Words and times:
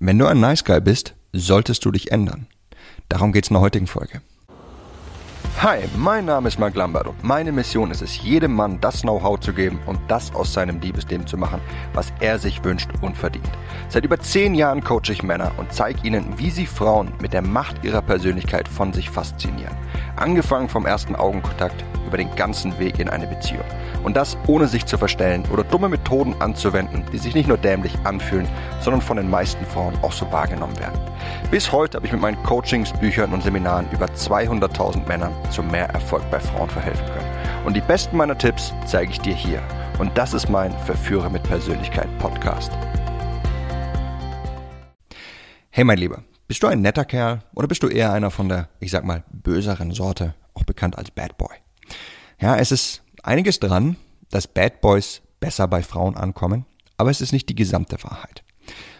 Wenn 0.00 0.16
du 0.16 0.26
ein 0.26 0.38
Nice 0.38 0.64
Guy 0.64 0.80
bist, 0.80 1.16
solltest 1.32 1.84
du 1.84 1.90
dich 1.90 2.12
ändern. 2.12 2.46
Darum 3.08 3.32
geht's 3.32 3.48
in 3.48 3.54
der 3.54 3.62
heutigen 3.62 3.88
Folge. 3.88 4.20
Hi, 5.60 5.80
mein 5.96 6.24
Name 6.24 6.46
ist 6.46 6.60
Mark 6.60 6.76
Lambert 6.76 7.08
und 7.08 7.24
meine 7.24 7.50
Mission 7.50 7.90
ist 7.90 8.00
es, 8.00 8.22
jedem 8.22 8.54
Mann 8.54 8.80
das 8.80 9.02
Know-how 9.02 9.40
zu 9.40 9.52
geben 9.52 9.80
und 9.86 9.98
das 10.06 10.32
aus 10.32 10.52
seinem 10.52 10.78
Liebesleben 10.78 11.26
zu 11.26 11.36
machen, 11.36 11.60
was 11.94 12.12
er 12.20 12.38
sich 12.38 12.62
wünscht 12.62 12.88
und 13.02 13.16
verdient. 13.16 13.50
Seit 13.88 14.04
über 14.04 14.20
zehn 14.20 14.54
Jahren 14.54 14.84
coache 14.84 15.10
ich 15.10 15.24
Männer 15.24 15.50
und 15.56 15.72
zeige 15.72 16.06
ihnen, 16.06 16.38
wie 16.38 16.50
sie 16.50 16.66
Frauen 16.66 17.12
mit 17.20 17.32
der 17.32 17.42
Macht 17.42 17.82
ihrer 17.82 18.02
Persönlichkeit 18.02 18.68
von 18.68 18.92
sich 18.92 19.10
faszinieren. 19.10 19.76
Angefangen 20.14 20.68
vom 20.68 20.86
ersten 20.86 21.16
Augenkontakt 21.16 21.84
über 22.08 22.16
den 22.16 22.34
ganzen 22.34 22.78
Weg 22.78 22.98
in 22.98 23.08
eine 23.08 23.26
Beziehung. 23.26 23.64
Und 24.02 24.16
das 24.16 24.36
ohne 24.46 24.66
sich 24.66 24.86
zu 24.86 24.98
verstellen 24.98 25.44
oder 25.52 25.62
dumme 25.62 25.88
Methoden 25.88 26.34
anzuwenden, 26.40 27.04
die 27.12 27.18
sich 27.18 27.34
nicht 27.34 27.48
nur 27.48 27.58
dämlich 27.58 27.94
anfühlen, 28.04 28.48
sondern 28.80 29.00
von 29.00 29.18
den 29.18 29.30
meisten 29.30 29.64
Frauen 29.66 29.94
auch 30.02 30.12
so 30.12 30.30
wahrgenommen 30.32 30.78
werden. 30.78 30.98
Bis 31.50 31.70
heute 31.70 31.96
habe 31.96 32.06
ich 32.06 32.12
mit 32.12 32.20
meinen 32.20 32.42
Coachings, 32.42 32.92
Büchern 32.92 33.32
und 33.32 33.42
Seminaren 33.42 33.86
über 33.92 34.06
200.000 34.06 35.06
Männern 35.06 35.32
zu 35.50 35.62
mehr 35.62 35.88
Erfolg 35.90 36.28
bei 36.30 36.40
Frauen 36.40 36.70
verhelfen 36.70 37.06
können. 37.06 37.66
Und 37.66 37.76
die 37.76 37.80
besten 37.82 38.16
meiner 38.16 38.36
Tipps 38.36 38.72
zeige 38.86 39.12
ich 39.12 39.20
dir 39.20 39.34
hier. 39.34 39.62
Und 39.98 40.16
das 40.16 40.32
ist 40.32 40.48
mein 40.48 40.72
Verführer 40.86 41.28
mit 41.28 41.42
Persönlichkeit 41.42 42.08
Podcast. 42.18 42.72
Hey 45.70 45.84
mein 45.84 45.98
Lieber, 45.98 46.22
bist 46.48 46.62
du 46.62 46.66
ein 46.66 46.80
netter 46.80 47.04
Kerl 47.04 47.40
oder 47.54 47.68
bist 47.68 47.82
du 47.82 47.88
eher 47.88 48.12
einer 48.12 48.30
von 48.30 48.48
der, 48.48 48.68
ich 48.80 48.90
sag 48.90 49.04
mal, 49.04 49.22
böseren 49.30 49.92
Sorte, 49.92 50.34
auch 50.54 50.64
bekannt 50.64 50.96
als 50.96 51.10
Bad 51.10 51.36
Boy? 51.36 51.56
Ja, 52.40 52.56
es 52.56 52.72
ist 52.72 53.02
einiges 53.22 53.60
dran, 53.60 53.96
dass 54.30 54.46
Bad 54.46 54.80
Boys 54.80 55.22
besser 55.40 55.68
bei 55.68 55.82
Frauen 55.82 56.16
ankommen, 56.16 56.66
aber 56.96 57.10
es 57.10 57.20
ist 57.20 57.32
nicht 57.32 57.48
die 57.48 57.54
gesamte 57.54 58.02
Wahrheit. 58.02 58.42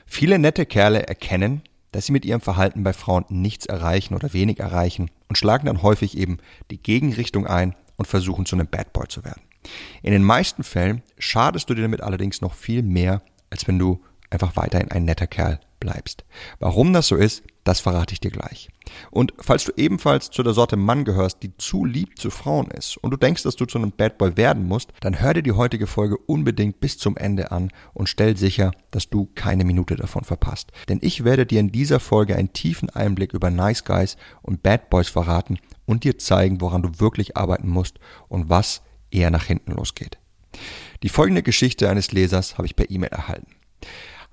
Viele 0.07 0.39
nette 0.39 0.67
Kerle 0.67 1.07
erkennen, 1.07 1.63
dass 1.93 2.07
sie 2.07 2.13
mit 2.13 2.25
ihrem 2.25 2.41
Verhalten 2.41 2.83
bei 2.83 2.93
Frauen 2.93 3.25
nichts 3.29 3.67
erreichen 3.67 4.15
oder 4.15 4.33
wenig 4.33 4.61
erreichen 4.61 5.11
und 5.29 5.37
schlagen 5.37 5.67
dann 5.67 5.83
häufig 5.83 6.17
eben 6.17 6.39
die 6.71 6.83
Gegenrichtung 6.83 7.47
ein 7.47 7.75
und 7.97 8.07
versuchen 8.07 8.47
zu 8.47 8.57
einem 8.57 8.67
Bad 8.67 8.93
Boy 8.93 9.09
zu 9.09 9.25
werden. 9.25 9.43
In 10.03 10.13
den 10.13 10.23
meisten 10.23 10.65
Fällen 10.65 11.03
schadest 11.19 11.69
du 11.69 11.75
dir 11.75 11.83
damit 11.83 12.01
allerdings 12.01 12.41
noch 12.41 12.55
viel 12.55 12.83
mehr, 12.83 13.23
als 13.51 13.67
wenn 13.67 13.79
du 13.79 14.03
einfach 14.31 14.57
weiterhin 14.57 14.91
ein 14.91 15.05
netter 15.05 15.27
Kerl 15.27 15.61
bleibst. 15.81 16.25
Warum 16.59 16.93
das 16.93 17.09
so 17.09 17.17
ist, 17.17 17.43
das 17.65 17.81
verrate 17.81 18.15
ich 18.15 18.21
dir 18.21 18.31
gleich. 18.31 18.71
Und 19.11 19.35
falls 19.39 19.65
du 19.65 19.73
ebenfalls 19.77 20.31
zu 20.31 20.43
der 20.43 20.55
Sorte 20.55 20.77
Mann 20.77 21.05
gehörst, 21.05 21.43
die 21.43 21.55
zu 21.59 21.85
lieb 21.85 22.19
zu 22.19 22.31
Frauen 22.31 22.71
ist 22.71 22.97
und 22.97 23.11
du 23.11 23.19
denkst, 23.19 23.43
dass 23.43 23.57
du 23.57 23.67
zu 23.67 23.77
einem 23.77 23.93
Bad 23.93 24.17
Boy 24.17 24.39
werden 24.39 24.67
musst, 24.67 24.93
dann 25.01 25.21
hör 25.21 25.35
dir 25.35 25.43
die 25.43 25.53
heutige 25.53 25.87
Folge 25.87 26.17
unbedingt 26.17 26.81
bis 26.81 26.97
zum 26.97 27.17
Ende 27.19 27.51
an 27.53 27.71
und 27.93 28.09
stell 28.09 28.37
sicher, 28.37 28.73
dass 28.91 29.11
du 29.11 29.29
keine 29.35 29.65
Minute 29.65 29.97
davon 29.97 30.25
verpasst. 30.25 30.73
Denn 30.89 30.99
ich 31.03 31.25
werde 31.25 31.45
dir 31.45 31.61
in 31.61 31.71
dieser 31.71 32.01
Folge 32.01 32.37
einen 32.37 32.55
tiefen 32.55 32.89
Einblick 32.89 33.35
über 33.35 33.51
Nice 33.51 33.85
Guys 33.85 34.17
und 34.41 34.63
Bad 34.63 34.89
Boys 34.89 35.11
verraten 35.11 35.59
und 35.85 36.05
dir 36.05 36.19
zeigen, 36.19 36.63
woran 36.63 36.83
du 36.83 37.01
wirklich 37.01 37.37
arbeiten 37.37 37.69
musst 37.69 37.99
und 38.29 38.49
was 38.49 38.81
eher 39.11 39.31
nach 39.31 39.45
hinten 39.45 39.73
losgeht. 39.73 40.19
Die 41.03 41.09
folgende 41.09 41.43
Geschichte 41.43 41.91
eines 41.91 42.13
Lesers 42.13 42.57
habe 42.57 42.67
ich 42.67 42.77
per 42.77 42.91
E-Mail 42.91 43.11
erhalten. 43.11 43.55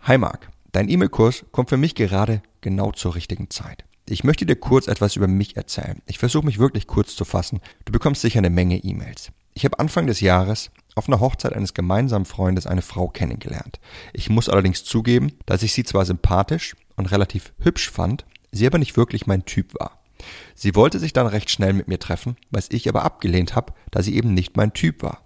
Hi 0.02 0.18
Mark, 0.18 0.50
Dein 0.76 0.90
E-Mail-Kurs 0.90 1.46
kommt 1.54 1.70
für 1.70 1.78
mich 1.78 1.96
gerade 1.96 2.42
genau 2.60 2.92
zur 2.92 3.16
richtigen 3.16 3.50
Zeit. 3.50 3.86
Ich 4.10 4.26
möchte 4.26 4.46
dir 4.46 4.58
kurz 4.58 4.90
etwas 4.90 5.16
über 5.16 5.26
mich 5.26 5.56
erzählen. 5.56 6.02
Ich 6.06 6.20
versuche 6.20 6.46
mich 6.46 6.60
wirklich 6.60 6.86
kurz 6.86 7.16
zu 7.16 7.24
fassen. 7.24 7.62
Du 7.86 7.94
bekommst 7.94 8.22
sicher 8.22 8.40
eine 8.40 8.50
Menge 8.50 8.84
E-Mails. 8.84 9.32
Ich 9.54 9.64
habe 9.64 9.80
Anfang 9.80 10.06
des 10.06 10.20
Jahres 10.20 10.72
auf 10.96 11.08
einer 11.08 11.22
Hochzeit 11.22 11.54
eines 11.54 11.76
gemeinsamen 11.76 12.26
Freundes 12.26 12.68
eine 12.68 12.82
Frau 12.82 13.08
kennengelernt. 13.08 13.80
Ich 14.12 14.30
muss 14.30 14.50
allerdings 14.50 14.84
zugeben, 14.84 15.32
dass 15.46 15.64
ich 15.64 15.72
sie 15.72 15.86
zwar 15.86 16.06
sympathisch 16.06 16.76
und 16.98 17.10
relativ 17.10 17.54
hübsch 17.62 17.90
fand, 17.90 18.26
sie 18.52 18.68
aber 18.68 18.78
nicht 18.78 18.98
wirklich 18.98 19.28
mein 19.28 19.46
Typ 19.46 19.80
war. 19.80 20.02
Sie 20.56 20.76
wollte 20.76 21.00
sich 21.00 21.14
dann 21.14 21.28
recht 21.28 21.50
schnell 21.50 21.72
mit 21.72 21.88
mir 21.88 22.00
treffen, 22.00 22.36
was 22.52 22.70
ich 22.70 22.90
aber 22.90 23.06
abgelehnt 23.06 23.56
habe, 23.56 23.72
da 23.92 24.04
sie 24.04 24.18
eben 24.18 24.34
nicht 24.34 24.58
mein 24.58 24.74
Typ 24.74 25.04
war. 25.04 25.24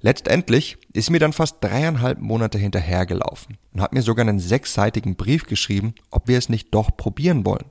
Letztendlich 0.00 0.78
ist 0.92 1.10
mir 1.10 1.18
dann 1.18 1.32
fast 1.32 1.56
dreieinhalb 1.60 2.20
Monate 2.20 2.56
hinterhergelaufen 2.58 3.58
und 3.72 3.80
hat 3.80 3.92
mir 3.92 4.02
sogar 4.02 4.26
einen 4.26 4.38
sechsseitigen 4.38 5.16
Brief 5.16 5.46
geschrieben, 5.46 5.94
ob 6.10 6.28
wir 6.28 6.38
es 6.38 6.48
nicht 6.48 6.72
doch 6.72 6.96
probieren 6.96 7.44
wollen. 7.44 7.66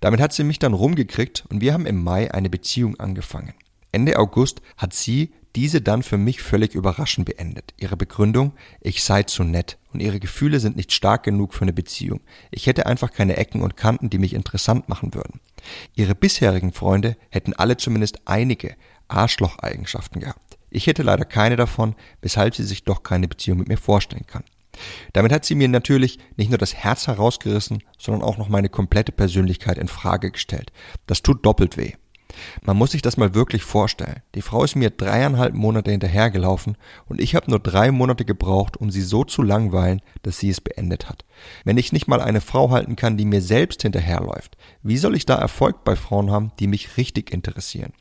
Damit 0.00 0.20
hat 0.20 0.32
sie 0.32 0.42
mich 0.42 0.58
dann 0.58 0.74
rumgekriegt 0.74 1.44
und 1.48 1.60
wir 1.60 1.72
haben 1.72 1.86
im 1.86 2.02
Mai 2.02 2.32
eine 2.32 2.50
Beziehung 2.50 2.98
angefangen. 2.98 3.54
Ende 3.92 4.18
August 4.18 4.60
hat 4.76 4.92
sie 4.92 5.32
diese 5.54 5.82
dann 5.82 6.02
für 6.02 6.16
mich 6.16 6.40
völlig 6.42 6.74
überraschend 6.74 7.26
beendet. 7.26 7.74
Ihre 7.78 7.96
Begründung, 7.96 8.54
ich 8.80 9.04
sei 9.04 9.22
zu 9.22 9.44
nett 9.44 9.78
und 9.92 10.00
ihre 10.00 10.18
Gefühle 10.18 10.60
sind 10.60 10.76
nicht 10.76 10.92
stark 10.92 11.24
genug 11.24 11.54
für 11.54 11.62
eine 11.62 11.74
Beziehung. 11.74 12.20
Ich 12.50 12.66
hätte 12.66 12.86
einfach 12.86 13.12
keine 13.12 13.36
Ecken 13.36 13.62
und 13.62 13.76
Kanten, 13.76 14.08
die 14.08 14.18
mich 14.18 14.32
interessant 14.32 14.88
machen 14.88 15.14
würden. 15.14 15.40
Ihre 15.94 16.14
bisherigen 16.14 16.72
Freunde 16.72 17.16
hätten 17.28 17.52
alle 17.52 17.76
zumindest 17.76 18.20
einige 18.24 18.74
Arschlocheigenschaften 19.08 20.22
gehabt. 20.22 20.51
Ich 20.74 20.86
hätte 20.86 21.02
leider 21.02 21.24
keine 21.24 21.56
davon, 21.56 21.94
weshalb 22.22 22.54
sie 22.54 22.64
sich 22.64 22.84
doch 22.84 23.02
keine 23.02 23.28
Beziehung 23.28 23.58
mit 23.58 23.68
mir 23.68 23.76
vorstellen 23.76 24.26
kann. 24.26 24.44
Damit 25.12 25.32
hat 25.32 25.44
sie 25.44 25.54
mir 25.54 25.68
natürlich 25.68 26.18
nicht 26.36 26.48
nur 26.48 26.58
das 26.58 26.74
Herz 26.74 27.06
herausgerissen, 27.06 27.82
sondern 27.98 28.22
auch 28.22 28.38
noch 28.38 28.48
meine 28.48 28.70
komplette 28.70 29.12
Persönlichkeit 29.12 29.76
in 29.76 29.88
Frage 29.88 30.30
gestellt. 30.30 30.72
Das 31.06 31.22
tut 31.22 31.44
doppelt 31.44 31.76
weh. 31.76 31.92
Man 32.62 32.78
muss 32.78 32.92
sich 32.92 33.02
das 33.02 33.18
mal 33.18 33.34
wirklich 33.34 33.62
vorstellen. 33.62 34.22
Die 34.34 34.40
Frau 34.40 34.64
ist 34.64 34.74
mir 34.74 34.88
dreieinhalb 34.88 35.52
Monate 35.52 35.90
hinterhergelaufen 35.90 36.78
und 37.06 37.20
ich 37.20 37.34
habe 37.34 37.50
nur 37.50 37.60
drei 37.60 37.90
Monate 37.92 38.24
gebraucht, 38.24 38.78
um 38.78 38.90
sie 38.90 39.02
so 39.02 39.24
zu 39.24 39.42
langweilen, 39.42 40.00
dass 40.22 40.38
sie 40.38 40.48
es 40.48 40.62
beendet 40.62 41.10
hat. 41.10 41.26
Wenn 41.64 41.76
ich 41.76 41.92
nicht 41.92 42.08
mal 42.08 42.22
eine 42.22 42.40
Frau 42.40 42.70
halten 42.70 42.96
kann, 42.96 43.18
die 43.18 43.26
mir 43.26 43.42
selbst 43.42 43.82
hinterherläuft, 43.82 44.56
wie 44.82 44.96
soll 44.96 45.14
ich 45.14 45.26
da 45.26 45.34
Erfolg 45.34 45.84
bei 45.84 45.94
Frauen 45.94 46.30
haben, 46.30 46.52
die 46.58 46.66
mich 46.66 46.96
richtig 46.96 47.30
interessieren? 47.32 47.92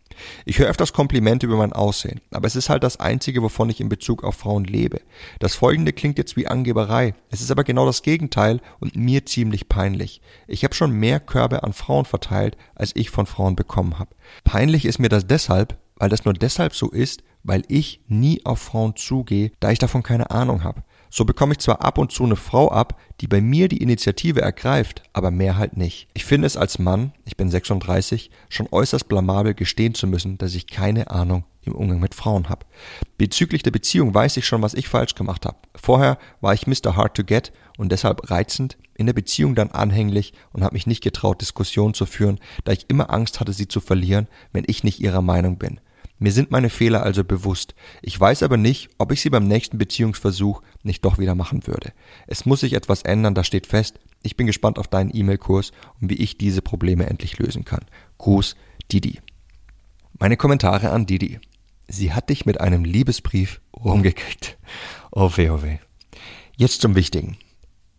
Ich 0.46 0.60
höre 0.60 0.70
öfters 0.70 0.94
Komplimente 0.94 1.46
über 1.46 1.58
mein 1.58 1.74
Aussehen, 1.74 2.22
aber 2.32 2.48
es 2.48 2.56
ist 2.56 2.70
halt 2.70 2.84
das 2.84 3.00
Einzige, 3.00 3.42
wovon 3.42 3.70
ich 3.70 3.82
in 3.82 3.90
Bezug 3.90 4.24
auf 4.24 4.36
Frauen 4.36 4.64
lebe. 4.64 5.02
Das 5.40 5.56
folgende 5.56 5.94
klingt 5.94 6.18
jetzt 6.18 6.36
wie 6.38 6.48
Angeberei, 6.48 7.14
es 7.30 7.42
ist 7.42 7.52
aber 7.52 7.64
genau 7.64 7.86
das 7.86 8.02
Gegenteil 8.02 8.62
und 8.80 8.96
mir 8.96 9.26
ziemlich 9.26 9.70
peinlich. 9.70 10.22
Ich 10.48 10.64
habe 10.64 10.76
schon 10.76 10.92
mehr 10.92 11.20
Körbe 11.20 11.64
an 11.64 11.74
Frauen 11.74 12.06
verteilt, 12.06 12.58
als 12.76 12.96
ich 12.96 13.10
von 13.10 13.26
Frauen 13.26 13.56
bekommen 13.56 14.00
habe. 14.00 14.16
Peinlich 14.44 14.86
ist 14.86 15.00
mir 15.00 15.10
das 15.10 15.28
deshalb, 15.28 15.78
weil 15.96 16.10
das 16.10 16.26
nur 16.26 16.34
deshalb 16.34 16.74
so 16.74 16.90
ist, 16.90 17.24
weil 17.44 17.64
ich 17.68 18.02
nie 18.08 18.46
auf 18.46 18.60
Frauen 18.60 18.96
zugehe, 18.96 19.52
da 19.60 19.72
ich 19.72 19.80
davon 19.80 20.04
keine 20.04 20.32
Ahnung 20.32 20.64
habe. 20.64 20.84
So 21.14 21.26
bekomme 21.26 21.52
ich 21.52 21.60
zwar 21.60 21.82
ab 21.82 21.98
und 21.98 22.14
zu 22.14 22.24
eine 22.24 22.38
Frau 22.38 22.72
ab, 22.72 22.98
die 23.20 23.28
bei 23.28 23.42
mir 23.42 23.68
die 23.68 23.84
Initiative 23.84 24.42
ergreift, 24.42 25.04
aber 25.12 25.30
mehr 25.30 25.58
halt 25.58 25.76
nicht. 25.76 26.08
Ich 26.14 26.24
finde 26.24 26.48
es 26.48 26.56
als 26.56 26.80
Mann, 26.80 27.12
ich 27.26 27.36
bin 27.36 27.52
36, 27.52 28.32
schon 28.48 28.70
äußerst 28.72 29.10
blamabel 29.10 29.54
gestehen 29.54 29.94
zu 29.94 30.08
müssen, 30.08 30.38
dass 30.38 30.56
ich 30.56 30.68
keine 30.68 31.12
Ahnung 31.12 31.44
im 31.64 31.76
Umgang 31.76 32.00
mit 32.00 32.16
Frauen 32.16 32.48
habe. 32.48 32.66
Bezüglich 33.18 33.62
der 33.62 33.72
Beziehung 33.72 34.14
weiß 34.14 34.38
ich 34.38 34.48
schon, 34.48 34.62
was 34.62 34.74
ich 34.74 34.88
falsch 34.88 35.14
gemacht 35.16 35.46
habe. 35.46 35.58
Vorher 35.76 36.18
war 36.40 36.54
ich 36.54 36.66
Mr. 36.66 36.96
Hard 36.96 37.18
to 37.18 37.26
Get 37.26 37.52
und 37.78 37.92
deshalb 37.92 38.32
reizend, 38.32 38.78
in 38.96 39.06
der 39.06 39.14
Beziehung 39.14 39.54
dann 39.54 39.72
anhänglich 39.72 40.34
und 40.54 40.64
habe 40.64 40.76
mich 40.76 40.88
nicht 40.88 41.04
getraut, 41.04 41.42
Diskussionen 41.42 41.94
zu 41.94 42.06
führen, 42.06 42.40
da 42.64 42.72
ich 42.72 42.90
immer 42.90 43.12
Angst 43.12 43.42
hatte, 43.42 43.52
sie 43.52 43.68
zu 43.68 43.82
verlieren, 43.82 44.28
wenn 44.54 44.64
ich 44.68 44.86
nicht 44.86 45.02
ihrer 45.02 45.22
Meinung 45.22 45.58
bin. 45.58 45.82
Mir 46.22 46.32
sind 46.32 46.52
meine 46.52 46.70
Fehler 46.70 47.02
also 47.02 47.24
bewusst. 47.24 47.74
Ich 48.04 48.18
weiß 48.18 48.44
aber 48.44 48.56
nicht, 48.56 48.92
ob 49.00 49.12
ich 49.12 49.22
sie 49.22 49.32
beim 49.32 49.48
nächsten 49.48 49.80
Beziehungsversuch 49.80 50.62
nicht 50.84 51.04
doch 51.04 51.18
wieder 51.18 51.34
machen 51.34 51.66
würde. 51.66 51.94
Es 52.28 52.46
muss 52.46 52.59
sich 52.59 52.74
etwas 52.74 53.02
ändern, 53.02 53.34
das 53.34 53.48
steht 53.48 53.66
fest. 53.66 54.00
Ich 54.22 54.38
bin 54.38 54.46
gespannt 54.46 54.78
auf 54.78 54.88
deinen 54.88 55.09
E-Mail-Kurs 55.12 55.72
und 56.00 56.12
wie 56.12 56.18
ich 56.18 56.38
diese 56.38 56.62
Probleme 56.62 57.08
endlich 57.08 57.40
lösen 57.40 57.66
kann. 57.66 57.86
Gruß, 58.20 58.56
Didi. 58.92 59.20
Meine 60.20 60.38
Kommentare 60.38 60.92
an 60.92 61.08
Didi. 61.08 61.40
Sie 61.88 62.14
hat 62.14 62.30
dich 62.30 62.46
mit 62.46 62.62
einem 62.62 62.86
Liebesbrief 62.86 63.59
rumgekriegt. 63.76 64.59
Oh 65.12 65.32
weh, 65.38 65.50
oh 65.50 65.64
weh. 65.64 65.80
Jetzt 66.56 66.82
zum 66.82 66.94
Wichtigen. 66.94 67.38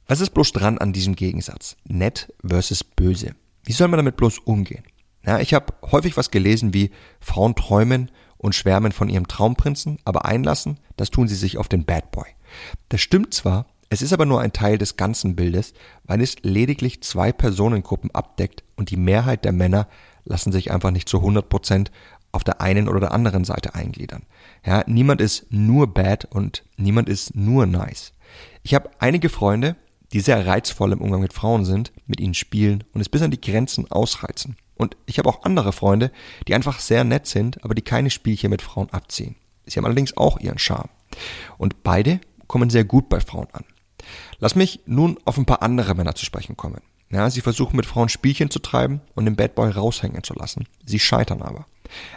Was 0.07 0.21
ist 0.21 0.31
bloß 0.31 0.53
dran 0.53 0.79
an 0.79 0.93
diesem 0.93 1.17
Gegensatz? 1.17 1.77
Nett 1.89 2.33
versus 2.47 2.85
böse. 2.85 3.35
Wie 3.65 3.73
soll 3.73 3.89
man 3.89 3.99
damit 3.99 4.17
bloß 4.17 4.39
umgehen? 4.39 4.85
Ja, 5.25 5.39
ich 5.39 5.55
habe 5.55 5.73
häufig 5.91 6.17
was 6.17 6.31
gelesen 6.31 6.75
wie 6.75 6.91
Frauen 7.21 7.55
träumen 7.55 8.11
und 8.39 8.55
schwärmen 8.55 8.93
von 8.93 9.09
ihrem 9.09 9.29
Traumprinzen, 9.29 9.99
aber 10.05 10.25
einlassen, 10.25 10.79
das 10.97 11.11
tun 11.11 11.29
sie 11.29 11.37
sich 11.37 11.59
auf 11.59 11.69
den 11.69 11.85
Bad 11.85 12.11
Boy. 12.11 12.27
Das 12.89 13.01
stimmt 13.01 13.33
zwar, 13.33 13.67
es 13.89 14.03
ist 14.03 14.13
aber 14.13 14.27
nur 14.27 14.41
ein 14.41 14.53
Teil 14.53 14.79
des 14.79 14.97
ganzen 14.97 15.37
Bildes, 15.37 15.75
weil 16.05 16.21
es 16.21 16.37
lediglich 16.43 17.03
zwei 17.03 17.31
Personengruppen 17.31 18.11
abdeckt 18.11 18.65
und 18.75 18.91
die 18.91 18.97
Mehrheit 18.97 19.45
der 19.45 19.53
Männer 19.53 19.87
lassen 20.25 20.51
sich 20.51 20.71
einfach 20.71 20.91
nicht 20.91 21.09
zu 21.09 21.19
100 21.19 21.49
Prozent 21.49 21.93
auf 22.33 22.43
der 22.43 22.61
einen 22.61 22.89
oder 22.89 23.01
der 23.01 23.13
anderen 23.13 23.45
Seite 23.45 23.75
eingliedern. 23.75 24.25
Ja, 24.65 24.83
niemand 24.87 25.21
ist 25.21 25.47
nur 25.51 25.93
bad 25.93 26.25
und 26.25 26.65
niemand 26.77 27.09
ist 27.09 27.37
nur 27.37 27.67
nice. 27.67 28.13
Ich 28.63 28.75
habe 28.75 28.91
einige 28.99 29.29
Freunde, 29.29 29.77
die 30.13 30.21
sehr 30.21 30.47
reizvoll 30.47 30.93
im 30.93 31.01
Umgang 31.01 31.21
mit 31.21 31.33
Frauen 31.33 31.65
sind, 31.65 31.93
mit 32.07 32.21
ihnen 32.21 32.35
spielen 32.35 32.85
und 32.93 33.01
es 33.01 33.09
bis 33.09 33.23
an 33.23 33.31
die 33.31 33.41
Grenzen 33.41 33.91
ausreizen. 33.91 34.57
Und 34.83 34.97
ich 35.07 35.19
habe 35.19 35.29
auch 35.29 35.45
andere 35.45 35.73
Freunde, 35.73 36.11
die 36.49 36.57
einfach 36.57 36.81
sehr 36.81 37.05
nett 37.05 37.29
sind, 37.29 37.63
aber 37.65 37.77
die 37.77 37.83
keine 37.83 38.11
Spielchen 38.11 38.51
mit 38.51 38.63
Frauen 38.63 38.91
abziehen. 38.91 39.37
Sie 39.65 39.79
haben 39.79 39.85
allerdings 39.85 40.17
auch 40.17 40.41
ihren 40.41 40.59
Charme. 40.59 40.89
Und 41.57 41.85
beide 41.85 42.21
kommen 42.49 42.69
sehr 42.69 42.83
gut 42.83 43.09
bei 43.09 43.21
Frauen 43.21 43.47
an. 43.53 43.65
Lass 44.41 44.57
mich 44.57 44.81
nun 44.85 45.21
auf 45.25 45.39
ein 45.39 45.47
paar 45.47 45.63
andere 45.63 45.95
Männer 45.95 46.17
zu 46.17 46.25
sprechen 46.25 46.57
kommen. 46.57 46.81
Ja, 47.11 47.31
sie 47.31 47.43
versuchen 47.43 47.77
mit 47.77 47.87
Frauen 47.87 48.09
Spielchen 48.09 48.51
zu 48.51 48.59
treiben 48.59 49.03
und 49.15 49.25
den 49.25 49.37
Bad 49.37 49.55
Boy 49.55 49.71
raushängen 49.71 50.25
zu 50.25 50.35
lassen. 50.35 50.67
Sie 50.85 50.99
scheitern 50.99 51.43
aber. 51.43 51.67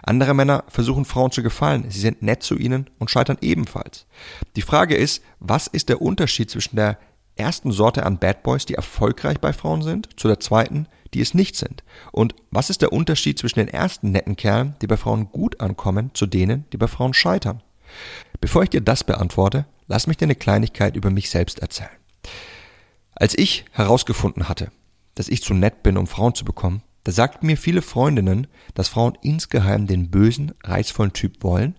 Andere 0.01 0.33
Männer 0.33 0.63
versuchen 0.67 1.05
Frauen 1.05 1.31
zu 1.31 1.43
gefallen. 1.43 1.85
Sie 1.91 1.99
sind 1.99 2.23
nett 2.23 2.41
zu 2.41 2.57
ihnen 2.57 2.89
und 2.97 3.11
scheitern 3.11 3.37
ebenfalls. 3.41 4.07
Die 4.55 4.63
Frage 4.63 4.95
ist, 4.95 5.21
was 5.39 5.67
ist 5.67 5.89
der 5.89 6.01
Unterschied 6.01 6.49
zwischen 6.49 6.77
der 6.77 6.97
ersten 7.35 7.71
Sorte 7.71 8.07
an 8.07 8.17
Bad 8.17 8.41
Boys, 8.41 8.65
die 8.65 8.73
erfolgreich 8.73 9.39
bei 9.39 9.53
Frauen 9.53 9.83
sind, 9.83 10.19
zu 10.19 10.27
der 10.27 10.39
zweiten, 10.39 10.87
die 11.15 11.21
es 11.21 11.33
nicht 11.33 11.55
sind? 11.55 11.83
Und 12.11 12.35
was 12.51 12.69
ist 12.69 12.81
der 12.81 12.93
Unterschied 12.93 13.39
zwischen 13.39 13.59
den 13.59 13.67
ersten 13.67 14.11
netten 14.11 14.35
Kerlen, 14.35 14.75
die 14.81 14.87
bei 14.87 14.97
Frauen 14.97 15.31
gut 15.31 15.61
ankommen, 15.61 16.11
zu 16.13 16.25
denen, 16.25 16.65
die 16.73 16.77
bei 16.77 16.87
Frauen 16.87 17.13
scheitern? 17.13 17.63
Bevor 18.41 18.63
ich 18.63 18.69
dir 18.69 18.81
das 18.81 19.03
beantworte, 19.03 19.65
lass 19.87 20.07
mich 20.07 20.17
dir 20.17 20.25
eine 20.25 20.35
Kleinigkeit 20.35 20.95
über 20.95 21.09
mich 21.09 21.29
selbst 21.29 21.59
erzählen. 21.59 21.89
Als 23.15 23.37
ich 23.37 23.65
herausgefunden 23.71 24.49
hatte, 24.49 24.71
dass 25.15 25.29
ich 25.29 25.41
zu 25.41 25.53
nett 25.53 25.83
bin, 25.83 25.97
um 25.97 26.05
Frauen 26.05 26.35
zu 26.35 26.43
bekommen, 26.43 26.83
da 27.05 27.11
sagten 27.11 27.45
mir 27.45 27.55
viele 27.55 27.81
Freundinnen, 27.81 28.47
dass 28.73 28.89
Frauen 28.89 29.17
insgeheim 29.21 29.87
den 29.87 30.09
bösen, 30.09 30.53
reizvollen 30.63 31.13
Typ 31.13 31.43
wollen 31.43 31.75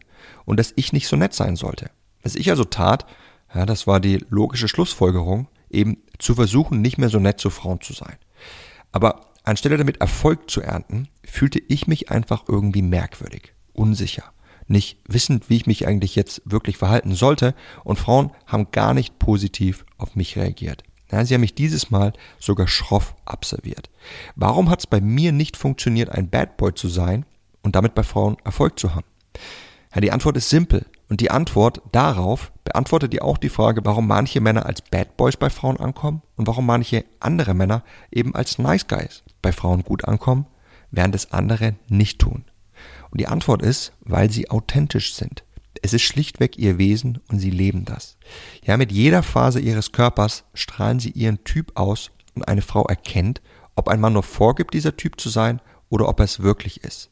und 0.47 0.59
dass 0.59 0.73
ich 0.77 0.93
nicht 0.93 1.09
so 1.09 1.17
nett 1.17 1.35
sein 1.35 1.57
sollte. 1.57 1.91
Was 2.23 2.37
ich 2.37 2.49
also 2.49 2.65
tat, 2.65 3.07
ja, 3.55 3.67
das 3.67 3.87
war 3.87 4.01
die 4.01 4.25
logische 4.31 4.69
Schlussfolgerung, 4.69 5.49
eben 5.69 5.99
zu 6.19 6.35
versuchen, 6.35 6.81
nicht 6.81 6.97
mehr 6.97 7.09
so 7.09 7.19
nett 7.19 7.41
zu 7.41 7.51
Frauen 7.51 7.81
zu 7.81 7.93
sein. 7.93 8.17
Aber 8.97 9.27
anstelle 9.45 9.77
damit 9.77 10.01
Erfolg 10.01 10.49
zu 10.51 10.63
ernten, 10.63 11.09
fühlte 11.23 11.61
ich 11.69 11.87
mich 11.87 12.11
einfach 12.11 12.45
irgendwie 12.49 12.81
merkwürdig, 12.81 13.53
unsicher, 13.75 14.33
nicht 14.69 15.01
wissend, 15.07 15.51
wie 15.51 15.57
ich 15.57 15.67
mich 15.67 15.87
eigentlich 15.87 16.17
jetzt 16.17 16.41
wirklich 16.47 16.79
verhalten 16.79 17.15
sollte 17.15 17.55
und 17.85 17.99
Frauen 17.99 18.31
haben 18.47 18.71
gar 18.71 18.95
nicht 18.95 19.19
positiv 19.19 19.85
auf 19.99 20.17
mich 20.17 20.39
reagiert. 20.39 20.83
Ja, 21.13 21.23
sie 21.27 21.35
haben 21.35 21.43
mich 21.43 21.55
dieses 21.55 21.91
Mal 21.91 22.15
sogar 22.39 22.69
schroff 22.69 23.15
abserviert. 23.27 23.91
Warum 24.35 24.71
hat 24.71 24.79
es 24.79 24.87
bei 24.87 25.03
mir 25.03 25.31
nicht 25.31 25.59
funktioniert, 25.59 26.09
ein 26.09 26.31
Bad 26.31 26.57
Boy 26.57 26.73
zu 26.73 26.89
sein 26.89 27.27
und 27.61 27.77
damit 27.77 27.95
bei 27.95 28.03
Frauen 28.03 28.39
Erfolg 28.45 28.79
zu 28.79 28.95
haben? 28.95 29.05
Ja, 29.95 30.01
die 30.01 30.11
Antwort 30.11 30.39
ist 30.39 30.49
simpel. 30.49 30.87
Und 31.09 31.21
die 31.21 31.31
Antwort 31.31 31.83
darauf 31.93 32.53
beantwortet 32.65 33.13
dir 33.13 33.25
auch 33.25 33.39
die 33.39 33.49
Frage, 33.49 33.85
warum 33.85 34.09
manche 34.09 34.41
Männer 34.41 34.67
als 34.67 34.83
Bad 34.83 35.17
Boys 35.17 35.37
bei 35.37 35.51
Frauen 35.51 35.79
ankommen 35.79 36.23
und 36.37 36.47
warum 36.47 36.67
manche 36.67 37.05
andere 37.21 37.55
Männer 37.55 37.85
eben 38.11 38.35
als 38.35 38.59
Nice 38.59 38.89
Guys 38.89 39.23
bei 39.41 39.53
Frauen 39.53 39.83
gut 39.83 40.05
ankommen, 40.05 40.47
während 40.91 41.15
es 41.15 41.33
andere 41.33 41.77
nicht 41.89 42.19
tun. 42.19 42.45
Und 43.11 43.21
die 43.21 43.29
Antwort 43.29 43.63
ist, 43.63 43.93
weil 44.01 44.31
sie 44.31 44.51
authentisch 44.51 45.15
sind. 45.15 45.45
Es 45.83 45.93
ist 45.93 46.03
schlichtweg 46.03 46.59
ihr 46.59 46.79
Wesen 46.79 47.21
und 47.29 47.39
sie 47.39 47.51
leben 47.51 47.85
das. 47.85 48.17
Ja, 48.65 48.77
mit 48.77 48.91
jeder 48.91 49.23
Phase 49.23 49.61
ihres 49.61 49.93
Körpers 49.93 50.45
strahlen 50.55 50.99
sie 50.99 51.11
ihren 51.11 51.45
Typ 51.45 51.73
aus 51.77 52.11
und 52.35 52.49
eine 52.49 52.63
Frau 52.63 52.85
erkennt, 52.85 53.41
ob 53.77 53.89
ein 53.89 54.01
Mann 54.01 54.15
nur 54.15 54.23
vorgibt, 54.23 54.75
dieser 54.75 54.97
Typ 54.97 55.21
zu 55.21 55.29
sein 55.29 55.61
oder 55.89 56.09
ob 56.09 56.19
er 56.21 56.25
es 56.25 56.41
wirklich 56.41 56.83
ist. 56.83 57.11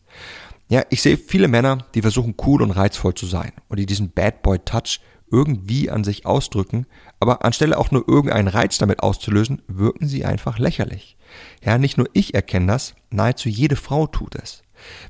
Ja, 0.68 0.82
ich 0.90 1.02
sehe 1.02 1.18
viele 1.18 1.48
Männer, 1.48 1.78
die 1.94 2.02
versuchen 2.02 2.34
cool 2.46 2.62
und 2.62 2.70
reizvoll 2.70 3.14
zu 3.14 3.26
sein 3.26 3.52
und 3.68 3.78
die 3.78 3.86
diesen 3.86 4.10
Bad 4.10 4.42
Boy 4.42 4.58
Touch 4.58 5.00
irgendwie 5.30 5.90
an 5.90 6.04
sich 6.04 6.26
ausdrücken, 6.26 6.86
aber 7.20 7.44
anstelle 7.44 7.76
auch 7.76 7.90
nur 7.90 8.08
irgendeinen 8.08 8.48
Reiz 8.48 8.78
damit 8.78 9.02
auszulösen, 9.02 9.62
wirken 9.66 10.06
sie 10.06 10.24
einfach 10.24 10.58
lächerlich. 10.58 11.16
Ja, 11.62 11.76
nicht 11.76 11.98
nur 11.98 12.08
ich 12.12 12.34
erkenne 12.34 12.66
das, 12.66 12.94
nahezu 13.10 13.48
jede 13.48 13.76
Frau 13.76 14.06
tut 14.06 14.36
es. 14.36 14.62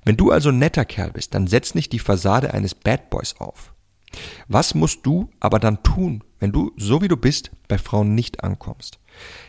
Wenn 0.05 0.17
du 0.17 0.31
also 0.31 0.49
ein 0.49 0.59
netter 0.59 0.85
Kerl 0.85 1.12
bist, 1.12 1.35
dann 1.35 1.47
setz 1.47 1.75
nicht 1.75 1.93
die 1.93 1.99
Fassade 1.99 2.55
eines 2.55 2.75
Bad 2.75 3.11
Boys 3.11 3.37
auf. 3.39 3.75
Was 4.49 4.75
musst 4.75 5.05
du 5.05 5.31
aber 5.41 5.59
dann 5.59 5.83
tun, 5.83 6.23
wenn 6.39 6.53
du, 6.53 6.73
so 6.77 7.03
wie 7.03 7.09
du 7.09 7.17
bist, 7.17 7.51
bei 7.69 7.79
Frauen 7.79 8.15
nicht 8.15 8.45
ankommst? 8.45 8.99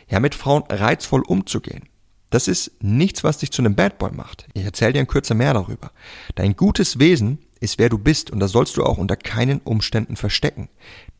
Ja, 0.08 0.20
mit 0.20 0.34
Frauen 0.34 0.64
reizvoll 0.68 1.22
umzugehen. 1.22 1.88
Das 2.30 2.48
ist 2.48 2.72
nichts, 2.80 3.22
was 3.22 3.38
dich 3.38 3.52
zu 3.52 3.62
einem 3.62 3.76
Bad 3.76 3.98
Boy 3.98 4.10
macht. 4.12 4.46
Ich 4.54 4.64
erzähle 4.64 4.94
dir 4.94 5.00
in 5.00 5.06
Kürze 5.06 5.34
mehr 5.34 5.54
darüber. 5.54 5.92
Dein 6.34 6.56
gutes 6.56 6.98
Wesen 6.98 7.38
ist, 7.60 7.78
wer 7.78 7.88
du 7.88 7.98
bist, 7.98 8.30
und 8.30 8.40
das 8.40 8.52
sollst 8.52 8.76
du 8.76 8.84
auch 8.84 8.98
unter 8.98 9.16
keinen 9.16 9.60
Umständen 9.60 10.16
verstecken. 10.16 10.68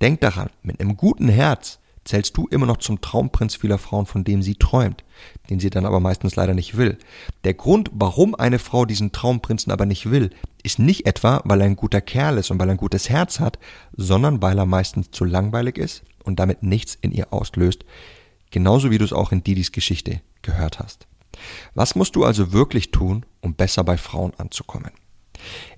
Denk 0.00 0.20
daran, 0.20 0.50
mit 0.62 0.81
einem 0.81 0.97
guten 0.97 1.29
Herz 1.29 1.79
zählst 2.05 2.37
du 2.37 2.47
immer 2.47 2.67
noch 2.67 2.76
zum 2.79 3.00
Traumprinz 3.00 3.56
vieler 3.56 3.79
Frauen, 3.79 4.06
von 4.06 4.25
dem 4.25 4.43
sie 4.43 4.55
träumt, 4.55 5.05
den 5.50 5.61
sie 5.61 5.70
dann 5.70 5.87
aber 5.87 6.00
meistens 6.00 6.37
leider 6.37 6.55
nicht 6.55 6.76
will. 6.76 6.99
Der 7.44 7.55
Grund, 7.55 7.91
warum 7.93 8.35
eine 8.35 8.59
Frau 8.59 8.85
diesen 8.85 9.12
Traumprinzen 9.12 9.73
aber 9.73 9.87
nicht 9.87 10.11
will, 10.11 10.31
ist 10.62 10.79
nicht 10.79 11.06
etwa, 11.06 11.43
weil 11.44 11.61
er 11.61 11.67
ein 11.67 11.76
guter 11.76 12.00
Kerl 12.00 12.38
ist 12.38 12.50
und 12.50 12.59
weil 12.59 12.69
er 12.69 12.75
ein 12.75 12.79
gutes 12.79 13.09
Herz 13.09 13.41
hat, 13.41 13.59
sondern 13.97 14.41
weil 14.41 14.59
er 14.59 14.67
meistens 14.67 15.11
zu 15.11 15.25
langweilig 15.25 15.79
ist 15.79 16.02
und 16.25 16.38
damit 16.38 16.62
nichts 16.62 16.97
in 17.00 17.12
ihr 17.12 17.32
auslöst, 17.32 17.85
genauso 18.50 18.91
wie 18.91 18.99
du 18.99 19.05
es 19.05 19.12
auch 19.12 19.32
in 19.32 19.43
Didis 19.43 19.73
Geschichte 19.73 20.20
gehört 20.47 20.79
hast. 20.79 21.07
Was 21.75 21.95
musst 21.95 22.17
du 22.17 22.25
also 22.25 22.53
wirklich 22.53 22.91
tun, 22.91 23.27
um 23.43 23.55
besser 23.55 23.85
bei 23.85 23.99
Frauen 23.99 24.33
anzukommen? 24.39 24.93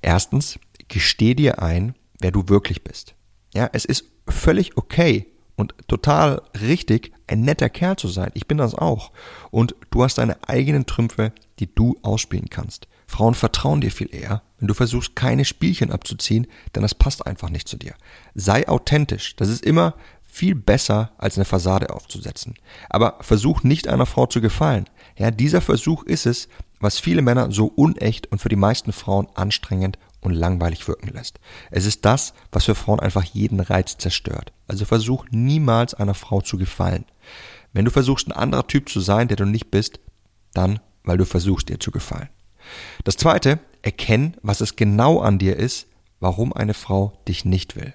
Erstens, 0.03 0.61
gesteh 0.87 1.35
dir 1.35 1.61
ein, 1.61 1.97
wer 2.20 2.31
du 2.31 2.49
wirklich 2.49 2.85
bist. 2.85 3.15
Ja, 3.53 3.69
es 3.73 3.85
ist 3.85 4.05
völlig 4.29 4.76
okay, 4.76 5.26
und 5.59 5.75
total 5.88 6.41
richtig, 6.61 7.12
ein 7.26 7.41
netter 7.41 7.69
Kerl 7.69 7.97
zu 7.97 8.06
sein. 8.06 8.31
Ich 8.35 8.47
bin 8.47 8.59
das 8.59 8.76
auch. 8.76 9.11
Und 9.50 9.75
du 9.91 10.05
hast 10.05 10.19
deine 10.19 10.49
eigenen 10.49 10.87
Trümpfe, 10.87 11.32
die 11.59 11.75
du 11.75 11.99
ausspielen 12.03 12.49
kannst. 12.49 12.87
Frauen 13.09 13.35
vertrauen 13.35 13.81
dir 13.81 13.91
viel 13.91 14.15
eher, 14.15 14.43
wenn 14.61 14.69
du 14.69 14.75
versuchst, 14.75 15.17
keine 15.17 15.44
Spielchen 15.44 15.91
abzuziehen, 15.91 16.47
denn 16.75 16.82
das 16.82 16.94
passt 16.94 17.26
einfach 17.26 17.50
nicht 17.50 17.67
zu 17.67 17.76
dir. 17.76 17.94
Sei 18.37 18.69
authentisch. 18.69 19.35
Das 19.35 19.49
ist 19.49 19.65
immer 19.65 19.94
viel 20.28 20.54
besser, 20.54 21.10
als 21.19 21.36
eine 21.36 21.44
Fassade 21.44 21.90
aufzusetzen. 21.90 22.54
Aber 22.88 23.16
versuch 23.20 23.64
nicht 23.64 23.88
einer 23.88 24.06
Frau 24.06 24.26
zu 24.26 24.40
gefallen. 24.40 24.88
Ja, 25.16 25.30
dieser 25.32 25.60
Versuch 25.60 26.04
ist 26.04 26.26
es, 26.26 26.48
was 26.78 27.00
viele 27.00 27.22
Männer 27.22 27.50
so 27.50 27.66
unecht 27.66 28.30
und 28.30 28.40
für 28.40 28.48
die 28.48 28.56
meisten 28.56 28.92
Frauen 28.92 29.26
anstrengend 29.34 29.98
und 30.20 30.32
langweilig 30.32 30.86
wirken 30.86 31.08
lässt. 31.08 31.40
Es 31.70 31.86
ist 31.86 32.04
das, 32.04 32.34
was 32.52 32.66
für 32.66 32.75
Frauen 32.75 33.00
einfach 33.00 33.25
jeden 33.25 33.60
Reiz 33.60 33.96
zerstört. 33.98 34.52
Also 34.69 34.84
versuch 34.84 35.26
niemals 35.30 35.94
einer 35.94 36.14
Frau 36.14 36.40
zu 36.40 36.58
gefallen. 36.58 37.04
Wenn 37.72 37.84
du 37.84 37.90
versuchst, 37.90 38.28
ein 38.28 38.32
anderer 38.32 38.66
Typ 38.66 38.88
zu 38.88 39.00
sein, 39.00 39.28
der 39.28 39.36
du 39.36 39.44
nicht 39.44 39.70
bist, 39.70 40.00
dann, 40.52 40.81
weil 41.04 41.19
du 41.19 41.24
versuchst, 41.24 41.70
ihr 41.70 41.81
zu 41.81 41.90
gefallen. 41.90 42.28
Das 43.04 43.16
zweite, 43.16 43.58
erkenn, 43.82 44.36
was 44.42 44.60
es 44.60 44.76
genau 44.76 45.20
an 45.20 45.38
dir 45.38 45.56
ist, 45.56 45.86
warum 46.20 46.52
eine 46.52 46.74
Frau 46.74 47.19
dich 47.26 47.44
nicht 47.44 47.76
will. 47.76 47.94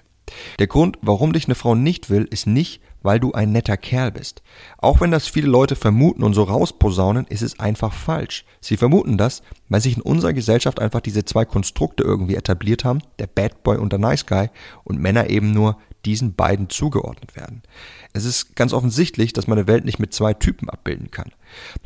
Der 0.58 0.66
Grund, 0.66 0.98
warum 1.02 1.32
dich 1.32 1.46
eine 1.46 1.54
Frau 1.54 1.74
nicht 1.74 2.10
will, 2.10 2.26
ist 2.30 2.46
nicht, 2.46 2.80
weil 3.02 3.20
du 3.20 3.32
ein 3.32 3.52
netter 3.52 3.76
Kerl 3.76 4.12
bist. 4.12 4.42
Auch 4.78 5.00
wenn 5.00 5.10
das 5.10 5.28
viele 5.28 5.46
Leute 5.46 5.76
vermuten 5.76 6.22
und 6.22 6.34
so 6.34 6.42
rausposaunen, 6.42 7.26
ist 7.26 7.42
es 7.42 7.60
einfach 7.60 7.92
falsch. 7.92 8.44
Sie 8.60 8.76
vermuten 8.76 9.18
das, 9.18 9.42
weil 9.68 9.82
sich 9.82 9.96
in 9.96 10.02
unserer 10.02 10.32
Gesellschaft 10.32 10.80
einfach 10.80 11.00
diese 11.00 11.24
zwei 11.24 11.44
Konstrukte 11.44 12.02
irgendwie 12.02 12.34
etabliert 12.34 12.84
haben, 12.84 13.02
der 13.18 13.26
Bad 13.26 13.62
Boy 13.62 13.76
und 13.76 13.92
der 13.92 13.98
Nice 13.98 14.26
Guy, 14.26 14.48
und 14.84 14.98
Männer 14.98 15.28
eben 15.28 15.52
nur 15.52 15.76
diesen 16.06 16.34
beiden 16.34 16.70
zugeordnet 16.70 17.36
werden. 17.36 17.62
Es 18.12 18.24
ist 18.24 18.56
ganz 18.56 18.72
offensichtlich, 18.72 19.32
dass 19.32 19.46
man 19.46 19.58
eine 19.58 19.66
Welt 19.66 19.84
nicht 19.84 19.98
mit 19.98 20.14
zwei 20.14 20.34
Typen 20.34 20.68
abbilden 20.70 21.10
kann. 21.10 21.32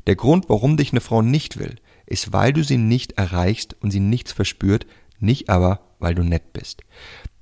Der 0.06 0.16
Grund, 0.16 0.48
warum 0.48 0.76
dich 0.76 0.92
eine 0.92 1.00
Frau 1.00 1.22
nicht 1.22 1.58
will, 1.58 1.76
ist, 2.06 2.32
weil 2.32 2.52
du 2.52 2.62
sie 2.62 2.78
nicht 2.78 3.12
erreichst 3.12 3.76
und 3.80 3.90
sie 3.90 4.00
nichts 4.00 4.32
verspürt, 4.32 4.86
nicht 5.20 5.50
aber, 5.50 5.80
weil 5.98 6.14
du 6.14 6.22
nett 6.22 6.52
bist. 6.52 6.82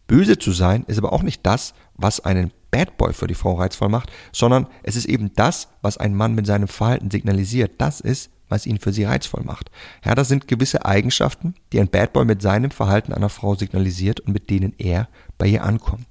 Böse 0.06 0.38
zu 0.38 0.52
sein 0.52 0.84
ist 0.86 0.98
aber 0.98 1.12
auch 1.12 1.22
nicht 1.22 1.44
das, 1.44 1.74
was 1.94 2.20
einen 2.20 2.52
Bad 2.70 2.96
Boy 2.96 3.12
für 3.12 3.26
die 3.26 3.34
Frau 3.34 3.54
reizvoll 3.54 3.88
macht, 3.88 4.10
sondern 4.32 4.66
es 4.82 4.96
ist 4.96 5.06
eben 5.06 5.32
das, 5.34 5.68
was 5.82 5.96
ein 5.96 6.14
Mann 6.14 6.34
mit 6.34 6.46
seinem 6.46 6.68
Verhalten 6.68 7.10
signalisiert. 7.10 7.72
Das 7.78 8.00
ist, 8.00 8.30
was 8.48 8.66
ihn 8.66 8.78
für 8.78 8.92
sie 8.92 9.04
reizvoll 9.04 9.42
macht. 9.44 9.70
Ja, 10.04 10.14
das 10.14 10.28
sind 10.28 10.46
gewisse 10.46 10.84
Eigenschaften, 10.84 11.54
die 11.72 11.80
ein 11.80 11.88
Bad 11.88 12.12
Boy 12.12 12.24
mit 12.24 12.42
seinem 12.42 12.70
Verhalten 12.70 13.12
einer 13.12 13.28
Frau 13.28 13.54
signalisiert 13.54 14.20
und 14.20 14.32
mit 14.32 14.50
denen 14.50 14.74
er 14.78 15.08
bei 15.38 15.46
ihr 15.46 15.64
ankommt. 15.64 16.06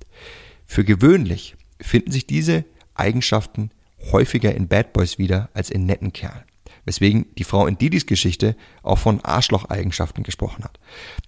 Für 0.65 0.83
gewöhnlich 0.83 1.55
finden 1.79 2.11
sich 2.11 2.27
diese 2.27 2.65
Eigenschaften 2.95 3.71
häufiger 4.11 4.53
in 4.53 4.67
Bad 4.67 4.93
Boys 4.93 5.17
wieder 5.17 5.49
als 5.53 5.69
in 5.69 5.85
netten 5.85 6.13
Kerlen 6.13 6.43
weswegen 6.85 7.25
die 7.37 7.43
Frau 7.43 7.67
in 7.67 7.77
Didis 7.77 8.05
Geschichte 8.05 8.55
auch 8.83 8.97
von 8.97 9.21
Arschloch-Eigenschaften 9.21 10.23
gesprochen 10.23 10.63
hat. 10.63 10.79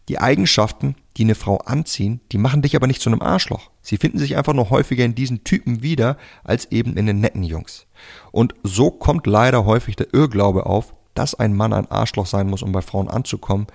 Die 0.07 0.19
Eigenschaften, 0.19 0.95
die 1.17 1.23
eine 1.23 1.35
Frau 1.35 1.57
anziehen, 1.57 2.21
die 2.31 2.37
machen 2.37 2.61
dich 2.61 2.75
aber 2.75 2.87
nicht 2.87 3.01
zu 3.01 3.09
einem 3.09 3.21
Arschloch. 3.21 3.71
Sie 3.81 3.97
finden 3.97 4.19
sich 4.19 4.37
einfach 4.37 4.53
nur 4.53 4.69
häufiger 4.69 5.03
in 5.03 5.15
diesen 5.15 5.43
Typen 5.43 5.81
wieder 5.81 6.17
als 6.43 6.71
eben 6.71 6.95
in 6.95 7.07
den 7.07 7.19
netten 7.19 7.43
Jungs. 7.43 7.87
Und 8.31 8.55
so 8.63 8.91
kommt 8.91 9.27
leider 9.27 9.65
häufig 9.65 9.95
der 9.95 10.13
Irrglaube 10.13 10.65
auf, 10.65 10.93
dass 11.15 11.35
ein 11.35 11.55
Mann 11.55 11.73
ein 11.73 11.89
Arschloch 11.89 12.27
sein 12.27 12.47
muss, 12.47 12.61
um 12.61 12.71
bei 12.71 12.81
Frauen 12.81 13.07
anzukommen. 13.07 13.67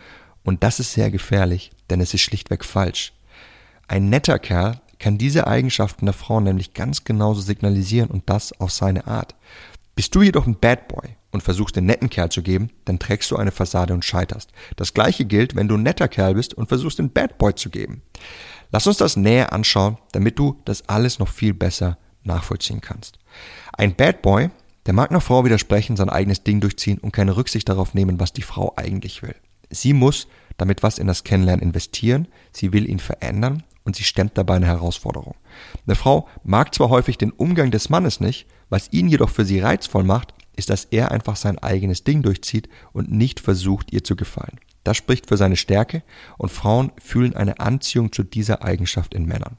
Und 0.45 0.62
das 0.62 0.79
ist 0.79 0.93
sehr 0.93 1.11
gefährlich, 1.11 1.73
denn 1.91 2.01
es 2.01 2.15
ist 2.15 2.21
schlichtweg 2.21 2.65
falsch. 2.65 3.12
Ein 3.89 4.09
netter 4.09 4.39
Kerl 4.39 4.81
kann 5.01 5.19
diese 5.19 5.49
Eigenschaften 5.49 6.07
der 6.07 6.12
Frau 6.12 6.39
nämlich 6.39 6.75
ganz 6.75 7.03
genauso 7.03 7.41
signalisieren 7.41 8.09
und 8.09 8.31
das 8.31 8.59
auf 8.61 8.71
seine 8.71 9.09
Art. 9.09 9.35
Bist 9.97 10.15
du 10.15 10.23
jedoch 10.23 10.47
ein 10.47 10.57
Bad 10.59 10.87
Boy 10.87 11.17
und 11.33 11.43
versuchst 11.43 11.75
den 11.75 11.87
netten 11.87 12.11
Kerl 12.11 12.31
zu 12.31 12.43
geben, 12.43 12.71
dann 12.85 12.99
trägst 12.99 13.31
du 13.31 13.37
eine 13.37 13.51
Fassade 13.51 13.95
und 13.95 14.05
scheiterst. 14.05 14.53
Das 14.77 14.95
gleiche 14.95 15.25
gilt, 15.25 15.57
wenn 15.57 15.67
du 15.67 15.77
ein 15.77 15.83
netter 15.83 16.09
Kerl 16.09 16.35
bist 16.35 16.55
und 16.55 16.69
versuchst 16.69 16.99
den 16.99 17.11
Bad 17.11 17.39
Boy 17.39 17.55
zu 17.55 17.71
geben. 17.71 18.03
Lass 18.71 18.87
uns 18.87 18.99
das 18.99 19.17
näher 19.17 19.53
anschauen, 19.53 19.99
damit 20.12 20.39
du 20.39 20.61
das 20.65 20.89
alles 20.89 21.19
noch 21.19 21.29
viel 21.29 21.55
besser 21.55 21.99
nachvollziehen 22.23 22.81
kannst. 22.81 23.19
Ein 23.73 23.95
Bad 23.97 24.23
Boy, 24.23 24.51
der 24.87 24.95
mag 24.95 25.11
einer 25.11 25.21
Frau 25.21 25.45
widersprechen, 25.45 25.97
sein 25.97 26.11
eigenes 26.11 26.45
Ding 26.45 26.61
durchziehen 26.61 26.99
und 26.99 27.12
keine 27.12 27.37
Rücksicht 27.37 27.69
darauf 27.69 27.95
nehmen, 27.95 28.21
was 28.21 28.33
die 28.33 28.43
Frau 28.43 28.75
eigentlich 28.77 29.23
will. 29.23 29.35
Sie 29.71 29.95
muss 29.95 30.29
damit 30.59 30.83
was 30.83 30.99
in 30.99 31.07
das 31.07 31.25
Kennenlernen 31.25 31.62
investieren, 31.62 32.29
sie 32.53 32.73
will 32.73 32.89
ihn 32.89 32.99
verändern 32.99 33.62
und 33.85 33.97
sie 33.97 34.05
stemmt 34.05 34.39
dabei 34.39 34.57
eine 34.57 34.67
Herausforderung. 34.67 35.35
Eine 35.87 35.97
Frau 35.97 36.29
mag 36.45 36.75
zwar 36.75 36.89
häufig 36.89 37.19
den 37.19 37.33
Umgang 37.33 37.71
des 37.71 37.89
Mannes 37.89 38.21
nicht, 38.21 38.47
was 38.71 38.93
ihn 38.93 39.09
jedoch 39.09 39.31
für 39.31 39.45
sie 39.45 39.61
reizvoll 39.61 40.05
macht, 40.05 40.35
ist, 40.56 40.71
dass 40.71 40.85
er 40.85 41.11
einfach 41.11 41.37
sein 41.37 41.59
eigenes 41.59 42.04
Ding 42.04 42.23
durchzieht 42.23 42.68
und 42.92 43.11
nicht 43.11 43.40
versucht, 43.40 43.92
ihr 43.92 44.04
zu 44.04 44.16
gefallen. 44.16 44.59
Das 44.85 44.97
spricht 44.97 45.26
für 45.26 45.37
seine 45.37 45.56
Stärke 45.56 46.02
und 46.38 46.50
Frauen 46.50 46.92
fühlen 46.99 47.35
eine 47.35 47.61
Anziehung 47.61 48.12
zu 48.12 48.23
dieser 48.23 48.62
Eigenschaft 48.62 49.14
in 49.14 49.26
Männern. 49.26 49.59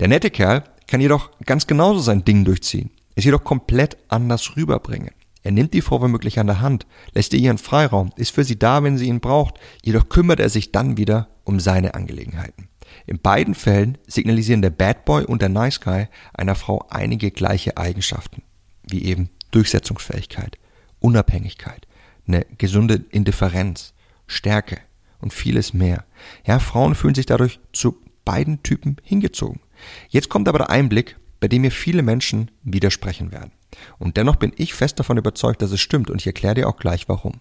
Der 0.00 0.08
nette 0.08 0.30
Kerl 0.30 0.64
kann 0.86 1.00
jedoch 1.00 1.30
ganz 1.44 1.66
genauso 1.66 2.00
sein 2.00 2.24
Ding 2.24 2.44
durchziehen, 2.44 2.90
es 3.14 3.24
jedoch 3.24 3.44
komplett 3.44 3.96
anders 4.08 4.56
rüberbringen. 4.56 5.10
Er 5.42 5.52
nimmt 5.52 5.74
die 5.74 5.82
Frau 5.82 6.00
womöglich 6.00 6.38
an 6.38 6.46
der 6.46 6.60
Hand, 6.60 6.86
lässt 7.12 7.34
ihr 7.34 7.40
ihren 7.40 7.58
Freiraum, 7.58 8.10
ist 8.16 8.34
für 8.34 8.44
sie 8.44 8.58
da, 8.58 8.82
wenn 8.82 8.96
sie 8.96 9.08
ihn 9.08 9.20
braucht, 9.20 9.60
jedoch 9.82 10.08
kümmert 10.08 10.40
er 10.40 10.48
sich 10.48 10.72
dann 10.72 10.96
wieder 10.96 11.28
um 11.44 11.60
seine 11.60 11.94
Angelegenheiten. 11.94 12.68
In 13.06 13.18
beiden 13.18 13.54
Fällen 13.54 13.98
signalisieren 14.06 14.62
der 14.62 14.70
Bad 14.70 15.04
Boy 15.04 15.24
und 15.24 15.42
der 15.42 15.50
Nice 15.50 15.80
Guy 15.80 16.08
einer 16.32 16.54
Frau 16.54 16.86
einige 16.90 17.30
gleiche 17.30 17.76
Eigenschaften, 17.76 18.42
wie 18.88 19.04
eben 19.04 19.28
Durchsetzungsfähigkeit, 19.54 20.58
Unabhängigkeit, 21.00 21.86
eine 22.26 22.46
gesunde 22.58 23.04
Indifferenz, 23.10 23.94
Stärke 24.26 24.78
und 25.20 25.32
vieles 25.32 25.74
mehr. 25.74 26.04
Ja, 26.46 26.58
Frauen 26.58 26.94
fühlen 26.94 27.14
sich 27.14 27.26
dadurch 27.26 27.60
zu 27.72 27.98
beiden 28.24 28.62
Typen 28.62 28.96
hingezogen. 29.02 29.60
Jetzt 30.08 30.28
kommt 30.28 30.48
aber 30.48 30.58
der 30.58 30.70
Einblick, 30.70 31.16
bei 31.40 31.48
dem 31.48 31.62
mir 31.62 31.70
viele 31.70 32.02
Menschen 32.02 32.50
widersprechen 32.62 33.32
werden. 33.32 33.52
Und 33.98 34.16
dennoch 34.16 34.36
bin 34.36 34.52
ich 34.56 34.74
fest 34.74 34.98
davon 34.98 35.18
überzeugt, 35.18 35.60
dass 35.62 35.72
es 35.72 35.80
stimmt 35.80 36.10
und 36.10 36.20
ich 36.20 36.26
erkläre 36.26 36.54
dir 36.54 36.68
auch 36.68 36.76
gleich 36.76 37.08
warum. 37.08 37.40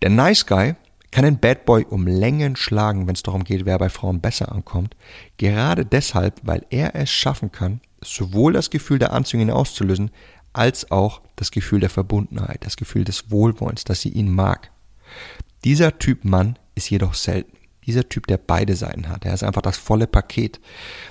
Der 0.00 0.10
Nice 0.10 0.46
Guy 0.46 0.74
kann 1.10 1.24
den 1.24 1.38
Bad 1.38 1.66
Boy 1.66 1.84
um 1.88 2.06
Längen 2.06 2.56
schlagen, 2.56 3.06
wenn 3.06 3.14
es 3.14 3.22
darum 3.22 3.44
geht, 3.44 3.66
wer 3.66 3.78
bei 3.78 3.90
Frauen 3.90 4.20
besser 4.20 4.50
ankommt, 4.50 4.96
gerade 5.36 5.84
deshalb, 5.84 6.40
weil 6.42 6.64
er 6.70 6.96
es 6.96 7.10
schaffen 7.10 7.52
kann, 7.52 7.80
sowohl 8.00 8.54
das 8.54 8.70
Gefühl 8.70 8.98
der 8.98 9.12
Anziehung 9.12 9.50
auszulösen, 9.50 10.10
als 10.52 10.90
auch 10.90 11.22
das 11.36 11.50
Gefühl 11.50 11.80
der 11.80 11.90
Verbundenheit, 11.90 12.64
das 12.64 12.76
Gefühl 12.76 13.04
des 13.04 13.30
Wohlwollens, 13.30 13.84
dass 13.84 14.00
sie 14.00 14.10
ihn 14.10 14.30
mag. 14.30 14.70
Dieser 15.64 15.98
Typ 15.98 16.24
Mann 16.24 16.58
ist 16.74 16.90
jedoch 16.90 17.14
selten. 17.14 17.56
Dieser 17.86 18.08
Typ, 18.08 18.26
der 18.26 18.38
beide 18.38 18.76
Seiten 18.76 19.08
hat. 19.08 19.24
Er 19.24 19.34
ist 19.34 19.42
einfach 19.42 19.62
das 19.62 19.76
volle 19.76 20.06
Paket. 20.06 20.60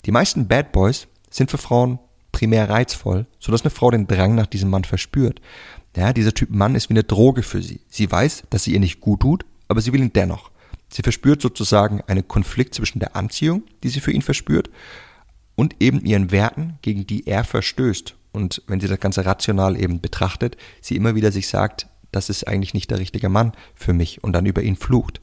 Die 0.05 0.11
meisten 0.11 0.47
Bad 0.47 0.71
Boys 0.71 1.07
sind 1.29 1.51
für 1.51 1.57
Frauen 1.57 1.99
primär 2.31 2.69
reizvoll, 2.69 3.25
sodass 3.39 3.61
eine 3.61 3.71
Frau 3.71 3.91
den 3.91 4.07
Drang 4.07 4.35
nach 4.35 4.47
diesem 4.47 4.69
Mann 4.69 4.85
verspürt. 4.85 5.41
Ja, 5.95 6.13
dieser 6.13 6.33
Typ 6.33 6.49
Mann 6.49 6.75
ist 6.75 6.89
wie 6.89 6.93
eine 6.93 7.03
Droge 7.03 7.43
für 7.43 7.61
sie. 7.61 7.81
Sie 7.89 8.09
weiß, 8.09 8.43
dass 8.49 8.63
sie 8.63 8.73
ihr 8.73 8.79
nicht 8.79 9.01
gut 9.01 9.21
tut, 9.21 9.45
aber 9.67 9.81
sie 9.81 9.91
will 9.91 10.01
ihn 10.01 10.13
dennoch. 10.13 10.51
Sie 10.89 11.01
verspürt 11.01 11.41
sozusagen 11.41 12.01
einen 12.07 12.27
Konflikt 12.27 12.75
zwischen 12.75 12.99
der 12.99 13.15
Anziehung, 13.15 13.63
die 13.83 13.89
sie 13.89 13.99
für 13.99 14.11
ihn 14.11 14.21
verspürt, 14.21 14.69
und 15.55 15.75
eben 15.81 16.05
ihren 16.05 16.31
Werten, 16.31 16.79
gegen 16.81 17.05
die 17.05 17.27
er 17.27 17.43
verstößt. 17.43 18.15
Und 18.31 18.61
wenn 18.67 18.79
sie 18.79 18.87
das 18.87 18.99
Ganze 18.99 19.25
rational 19.25 19.79
eben 19.79 20.01
betrachtet, 20.01 20.57
sie 20.81 20.95
immer 20.95 21.15
wieder 21.15 21.31
sich 21.31 21.47
sagt, 21.47 21.87
das 22.11 22.29
ist 22.29 22.47
eigentlich 22.47 22.73
nicht 22.73 22.91
der 22.91 22.99
richtige 22.99 23.29
Mann 23.29 23.53
für 23.75 23.93
mich 23.93 24.23
und 24.23 24.33
dann 24.33 24.45
über 24.45 24.61
ihn 24.61 24.75
flucht. 24.75 25.21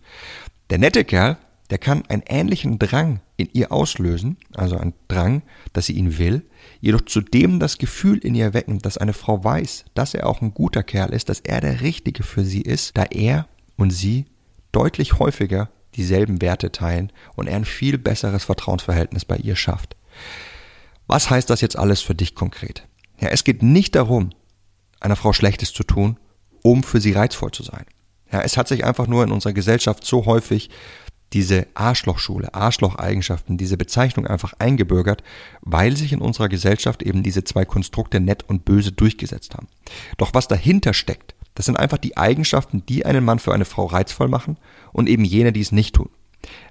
Der 0.70 0.78
nette 0.78 1.04
Kerl, 1.04 1.36
der 1.70 1.78
kann 1.78 2.04
einen 2.06 2.22
ähnlichen 2.26 2.78
Drang 2.78 3.20
in 3.36 3.48
ihr 3.52 3.72
auslösen, 3.72 4.38
also 4.54 4.76
einen 4.76 4.94
Drang, 5.06 5.42
dass 5.72 5.86
sie 5.86 5.92
ihn 5.92 6.18
will, 6.18 6.42
jedoch 6.80 7.02
zudem 7.02 7.60
das 7.60 7.78
Gefühl 7.78 8.18
in 8.18 8.34
ihr 8.34 8.54
wecken, 8.54 8.78
dass 8.78 8.98
eine 8.98 9.12
Frau 9.12 9.44
weiß, 9.44 9.84
dass 9.94 10.14
er 10.14 10.26
auch 10.26 10.40
ein 10.40 10.54
guter 10.54 10.82
Kerl 10.82 11.12
ist, 11.12 11.28
dass 11.28 11.40
er 11.40 11.60
der 11.60 11.82
Richtige 11.82 12.22
für 12.22 12.44
sie 12.44 12.62
ist, 12.62 12.96
da 12.96 13.04
er 13.04 13.46
und 13.76 13.90
sie 13.90 14.26
deutlich 14.72 15.18
häufiger 15.18 15.70
dieselben 15.94 16.40
Werte 16.40 16.72
teilen 16.72 17.12
und 17.34 17.48
er 17.48 17.56
ein 17.56 17.64
viel 17.64 17.98
besseres 17.98 18.44
Vertrauensverhältnis 18.44 19.24
bei 19.24 19.36
ihr 19.36 19.56
schafft. 19.56 19.96
Was 21.06 21.30
heißt 21.30 21.48
das 21.50 21.60
jetzt 21.60 21.78
alles 21.78 22.00
für 22.00 22.14
dich 22.14 22.34
konkret? 22.34 22.86
Ja, 23.20 23.28
es 23.28 23.44
geht 23.44 23.62
nicht 23.62 23.94
darum, 23.94 24.30
einer 25.00 25.16
Frau 25.16 25.32
Schlechtes 25.32 25.72
zu 25.72 25.82
tun, 25.82 26.18
um 26.62 26.82
für 26.82 27.00
sie 27.00 27.12
reizvoll 27.12 27.50
zu 27.50 27.62
sein. 27.62 27.84
Ja, 28.32 28.42
es 28.42 28.56
hat 28.56 28.68
sich 28.68 28.84
einfach 28.84 29.06
nur 29.06 29.24
in 29.24 29.32
unserer 29.32 29.52
Gesellschaft 29.52 30.04
so 30.04 30.26
häufig 30.26 30.70
diese 31.32 31.66
Arschlochschule, 31.74 32.54
Arschlocheigenschaften, 32.54 33.58
diese 33.58 33.76
Bezeichnung 33.76 34.26
einfach 34.26 34.54
eingebürgert, 34.58 35.22
weil 35.60 35.96
sich 35.96 36.12
in 36.12 36.20
unserer 36.20 36.48
Gesellschaft 36.48 37.02
eben 37.02 37.22
diese 37.22 37.44
zwei 37.44 37.64
Konstrukte 37.64 38.20
nett 38.20 38.44
und 38.48 38.64
böse 38.64 38.92
durchgesetzt 38.92 39.54
haben. 39.54 39.68
Doch 40.16 40.32
was 40.32 40.48
dahinter 40.48 40.94
steckt, 40.94 41.34
das 41.54 41.66
sind 41.66 41.76
einfach 41.76 41.98
die 41.98 42.16
Eigenschaften, 42.16 42.84
die 42.86 43.04
einen 43.04 43.24
Mann 43.24 43.40
für 43.40 43.52
eine 43.52 43.64
Frau 43.64 43.86
reizvoll 43.86 44.28
machen 44.28 44.56
und 44.92 45.08
eben 45.08 45.24
jene, 45.24 45.52
die 45.52 45.60
es 45.60 45.72
nicht 45.72 45.96
tun. 45.96 46.08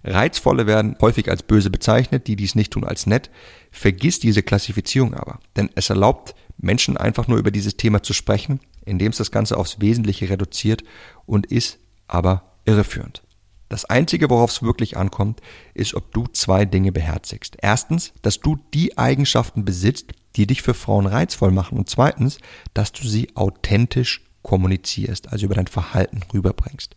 Reizvolle 0.04 0.68
werden 0.68 0.96
häufig 1.02 1.30
als 1.30 1.44
böse 1.44 1.70
bezeichnet, 1.70 2.28
die 2.28 2.36
dies 2.36 2.56
nicht 2.56 2.74
tun 2.74 2.84
als 2.84 3.06
nett. 3.06 3.30
Vergiss 3.72 4.20
diese 4.20 4.44
Klassifizierung 4.44 5.14
aber, 5.14 5.40
denn 5.56 5.70
es 5.76 5.90
erlaubt 5.90 6.36
Menschen 6.58 6.98
einfach 6.98 7.28
nur 7.28 7.38
über 7.38 7.52
dieses 7.52 7.78
Thema 7.78 8.02
zu 8.02 8.14
sprechen, 8.14 8.60
indem 8.86 9.12
es 9.12 9.18
das 9.18 9.32
Ganze 9.32 9.58
aufs 9.58 9.80
Wesentliche 9.80 10.30
reduziert 10.30 10.84
und 11.26 11.46
ist 11.46 11.80
aber 12.08 12.54
irreführend. 12.66 13.24
Das 13.70 13.84
Einzige, 13.84 14.30
worauf 14.30 14.52
es 14.52 14.64
wirklich 14.64 14.96
ankommt, 14.96 15.42
ist, 15.74 15.94
ob 15.94 16.14
du 16.14 16.26
zwei 16.28 16.64
Dinge 16.64 16.94
beherzigst. 16.94 17.58
Erstens, 17.62 18.14
dass 18.22 18.40
du 18.40 18.58
die 18.74 18.98
Eigenschaften 18.98 19.66
besitzt, 19.66 20.14
die 20.38 20.48
dich 20.48 20.62
für 20.62 20.74
Frauen 20.74 21.06
reizvoll 21.06 21.52
machen. 21.52 21.78
Und 21.78 21.90
zweitens, 21.90 22.40
dass 22.74 22.94
du 22.94 23.06
sie 23.06 23.36
authentisch 23.36 24.24
kommunizierst, 24.42 25.34
also 25.34 25.46
über 25.46 25.56
dein 25.56 25.68
Verhalten 25.68 26.22
rüberbringst. 26.34 26.96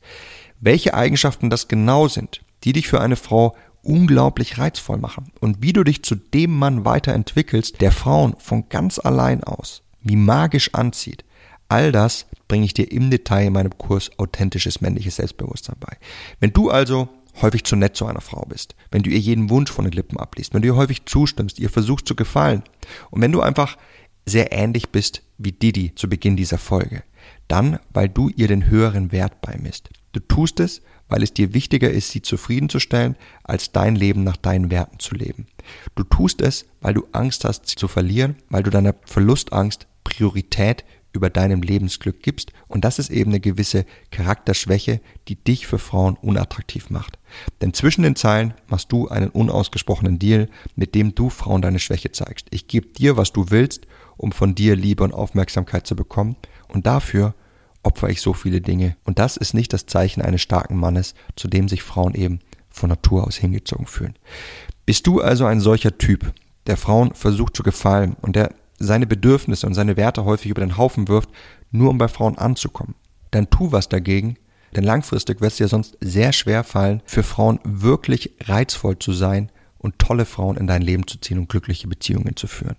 Welche 0.60 0.94
Eigenschaften 0.94 1.50
das 1.50 1.66
genau 1.66 2.06
sind, 2.06 2.42
die 2.64 2.72
dich 2.72 2.88
für 2.88 3.00
eine 3.00 3.16
Frau 3.16 3.56
unglaublich 3.82 4.58
reizvoll 4.58 4.98
machen 4.98 5.32
und 5.40 5.62
wie 5.62 5.72
du 5.72 5.84
dich 5.84 6.02
zu 6.02 6.14
dem 6.14 6.56
Mann 6.58 6.84
weiterentwickelst, 6.84 7.80
der 7.80 7.92
Frauen 7.92 8.34
von 8.38 8.68
ganz 8.68 8.98
allein 8.98 9.42
aus 9.42 9.82
wie 10.02 10.16
magisch 10.16 10.74
anzieht, 10.74 11.24
all 11.68 11.92
das 11.92 12.26
bringe 12.48 12.64
ich 12.64 12.74
dir 12.74 12.90
im 12.90 13.10
Detail 13.10 13.46
in 13.46 13.52
meinem 13.52 13.76
Kurs 13.76 14.10
Authentisches 14.18 14.80
männliches 14.80 15.16
Selbstbewusstsein 15.16 15.76
bei. 15.78 15.96
Wenn 16.40 16.52
du 16.52 16.70
also 16.70 17.08
häufig 17.42 17.64
zu 17.64 17.76
nett 17.76 17.96
zu 17.96 18.06
einer 18.06 18.20
Frau 18.20 18.44
bist, 18.48 18.74
wenn 18.90 19.02
du 19.02 19.10
ihr 19.10 19.18
jeden 19.18 19.50
Wunsch 19.50 19.70
von 19.70 19.84
den 19.84 19.92
Lippen 19.92 20.18
abliest, 20.18 20.52
wenn 20.52 20.62
du 20.62 20.68
ihr 20.68 20.76
häufig 20.76 21.06
zustimmst, 21.06 21.58
ihr 21.58 21.70
versuchst 21.70 22.06
zu 22.06 22.16
gefallen 22.16 22.62
und 23.10 23.22
wenn 23.22 23.32
du 23.32 23.40
einfach 23.40 23.76
sehr 24.26 24.52
ähnlich 24.52 24.90
bist 24.90 25.22
wie 25.38 25.52
Didi 25.52 25.94
zu 25.94 26.08
Beginn 26.08 26.36
dieser 26.36 26.58
Folge, 26.58 27.02
dann, 27.50 27.78
weil 27.92 28.08
du 28.08 28.28
ihr 28.28 28.48
den 28.48 28.68
höheren 28.68 29.12
Wert 29.12 29.40
beimisst. 29.40 29.90
Du 30.12 30.20
tust 30.20 30.60
es, 30.60 30.82
weil 31.08 31.22
es 31.22 31.34
dir 31.34 31.54
wichtiger 31.54 31.90
ist, 31.90 32.10
sie 32.10 32.22
zufriedenzustellen, 32.22 33.16
als 33.42 33.72
dein 33.72 33.96
Leben 33.96 34.24
nach 34.24 34.36
deinen 34.36 34.70
Werten 34.70 34.98
zu 34.98 35.14
leben. 35.14 35.46
Du 35.94 36.04
tust 36.04 36.40
es, 36.40 36.66
weil 36.80 36.94
du 36.94 37.06
Angst 37.12 37.44
hast, 37.44 37.68
sie 37.68 37.76
zu 37.76 37.88
verlieren, 37.88 38.36
weil 38.48 38.62
du 38.62 38.70
deiner 38.70 38.94
Verlustangst 39.04 39.86
Priorität 40.04 40.84
über 41.12 41.30
deinem 41.30 41.62
Lebensglück 41.62 42.22
gibst 42.22 42.52
und 42.68 42.84
das 42.84 42.98
ist 42.98 43.10
eben 43.10 43.30
eine 43.30 43.40
gewisse 43.40 43.84
Charakterschwäche, 44.10 45.00
die 45.28 45.34
dich 45.34 45.66
für 45.66 45.78
Frauen 45.78 46.16
unattraktiv 46.16 46.90
macht. 46.90 47.18
Denn 47.60 47.74
zwischen 47.74 48.02
den 48.02 48.16
Zeilen 48.16 48.54
machst 48.68 48.92
du 48.92 49.08
einen 49.08 49.30
unausgesprochenen 49.30 50.18
Deal, 50.18 50.48
mit 50.76 50.94
dem 50.94 51.14
du 51.14 51.30
Frauen 51.30 51.62
deine 51.62 51.80
Schwäche 51.80 52.12
zeigst. 52.12 52.46
Ich 52.50 52.68
gebe 52.68 52.88
dir, 52.88 53.16
was 53.16 53.32
du 53.32 53.50
willst, 53.50 53.86
um 54.16 54.32
von 54.32 54.54
dir 54.54 54.76
Liebe 54.76 55.02
und 55.02 55.12
Aufmerksamkeit 55.12 55.86
zu 55.86 55.96
bekommen 55.96 56.36
und 56.68 56.86
dafür 56.86 57.34
opfer 57.82 58.08
ich 58.08 58.20
so 58.20 58.32
viele 58.32 58.60
Dinge. 58.60 58.96
Und 59.04 59.18
das 59.18 59.36
ist 59.36 59.54
nicht 59.54 59.72
das 59.72 59.86
Zeichen 59.86 60.22
eines 60.22 60.42
starken 60.42 60.76
Mannes, 60.76 61.14
zu 61.36 61.48
dem 61.48 61.68
sich 61.68 61.82
Frauen 61.82 62.14
eben 62.14 62.40
von 62.68 62.88
Natur 62.88 63.26
aus 63.26 63.36
hingezogen 63.36 63.86
fühlen. 63.86 64.14
Bist 64.86 65.06
du 65.06 65.20
also 65.20 65.46
ein 65.46 65.60
solcher 65.60 65.98
Typ, 65.98 66.32
der 66.66 66.76
Frauen 66.76 67.14
versucht 67.14 67.56
zu 67.56 67.62
gefallen 67.62 68.16
und 68.20 68.36
der 68.36 68.54
seine 68.78 69.06
Bedürfnisse 69.06 69.66
und 69.66 69.74
seine 69.74 69.96
Werte 69.96 70.24
häufig 70.24 70.50
über 70.50 70.62
den 70.62 70.76
Haufen 70.76 71.06
wirft, 71.08 71.28
nur 71.70 71.90
um 71.90 71.98
bei 71.98 72.08
Frauen 72.08 72.38
anzukommen, 72.38 72.94
dann 73.30 73.50
tu 73.50 73.72
was 73.72 73.88
dagegen, 73.88 74.36
denn 74.74 74.84
langfristig 74.84 75.40
wird 75.40 75.52
es 75.52 75.58
dir 75.58 75.68
sonst 75.68 75.96
sehr 76.00 76.32
schwer 76.32 76.64
fallen, 76.64 77.02
für 77.04 77.22
Frauen 77.22 77.60
wirklich 77.62 78.32
reizvoll 78.40 78.98
zu 78.98 79.12
sein 79.12 79.50
und 79.78 79.98
tolle 79.98 80.24
Frauen 80.24 80.56
in 80.56 80.66
dein 80.66 80.82
Leben 80.82 81.06
zu 81.06 81.18
ziehen 81.20 81.38
und 81.38 81.48
glückliche 81.48 81.88
Beziehungen 81.88 82.36
zu 82.36 82.46
führen. 82.46 82.76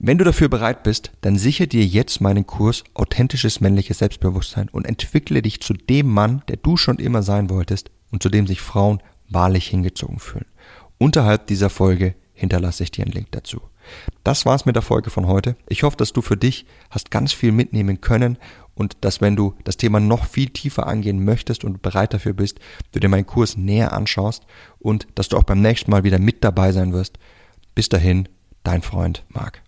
Wenn 0.00 0.18
du 0.18 0.24
dafür 0.24 0.48
bereit 0.48 0.84
bist, 0.84 1.10
dann 1.22 1.36
sichere 1.36 1.66
dir 1.66 1.84
jetzt 1.84 2.20
meinen 2.20 2.46
Kurs 2.46 2.84
Authentisches 2.94 3.60
männliches 3.60 3.98
Selbstbewusstsein 3.98 4.68
und 4.68 4.86
entwickle 4.86 5.42
dich 5.42 5.60
zu 5.60 5.74
dem 5.74 6.06
Mann, 6.06 6.42
der 6.46 6.56
du 6.56 6.76
schon 6.76 6.98
immer 6.98 7.22
sein 7.22 7.50
wolltest 7.50 7.90
und 8.12 8.22
zu 8.22 8.28
dem 8.28 8.46
sich 8.46 8.60
Frauen 8.60 9.02
wahrlich 9.28 9.66
hingezogen 9.66 10.20
fühlen. 10.20 10.46
Unterhalb 10.98 11.48
dieser 11.48 11.68
Folge 11.68 12.14
hinterlasse 12.32 12.84
ich 12.84 12.92
dir 12.92 13.04
einen 13.04 13.12
Link 13.12 13.28
dazu. 13.32 13.60
Das 14.22 14.46
war's 14.46 14.66
mit 14.66 14.76
der 14.76 14.82
Folge 14.82 15.10
von 15.10 15.26
heute. 15.26 15.56
Ich 15.68 15.82
hoffe, 15.82 15.96
dass 15.96 16.12
du 16.12 16.22
für 16.22 16.36
dich 16.36 16.66
hast 16.90 17.10
ganz 17.10 17.32
viel 17.32 17.50
mitnehmen 17.50 18.00
können 18.00 18.38
und 18.74 18.98
dass 19.00 19.20
wenn 19.20 19.34
du 19.34 19.54
das 19.64 19.78
Thema 19.78 19.98
noch 19.98 20.26
viel 20.26 20.50
tiefer 20.50 20.86
angehen 20.86 21.24
möchtest 21.24 21.64
und 21.64 21.82
bereit 21.82 22.14
dafür 22.14 22.34
bist, 22.34 22.60
du 22.92 23.00
dir 23.00 23.08
meinen 23.08 23.26
Kurs 23.26 23.56
näher 23.56 23.92
anschaust 23.92 24.44
und 24.78 25.08
dass 25.16 25.28
du 25.28 25.36
auch 25.36 25.42
beim 25.42 25.60
nächsten 25.60 25.90
Mal 25.90 26.04
wieder 26.04 26.20
mit 26.20 26.44
dabei 26.44 26.70
sein 26.70 26.92
wirst. 26.92 27.18
Bis 27.74 27.88
dahin, 27.88 28.28
dein 28.62 28.82
Freund 28.82 29.24
Marc. 29.30 29.62